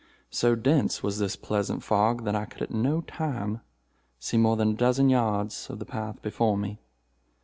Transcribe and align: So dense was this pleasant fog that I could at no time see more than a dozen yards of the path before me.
So 0.31 0.55
dense 0.55 1.03
was 1.03 1.19
this 1.19 1.35
pleasant 1.35 1.83
fog 1.83 2.23
that 2.25 2.33
I 2.33 2.45
could 2.45 2.63
at 2.63 2.71
no 2.73 3.01
time 3.01 3.61
see 4.17 4.35
more 4.35 4.55
than 4.55 4.71
a 4.71 4.75
dozen 4.75 5.09
yards 5.09 5.69
of 5.69 5.77
the 5.77 5.85
path 5.85 6.23
before 6.23 6.57
me. 6.57 6.79